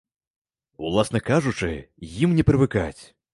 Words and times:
Уласна 0.87 1.21
кажучы, 1.27 1.69
ім 2.29 2.35
не 2.39 2.47
прывыкаць. 2.49 2.97